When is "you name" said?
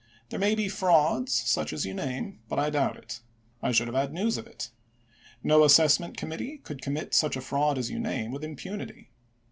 1.85-2.39, 7.91-8.31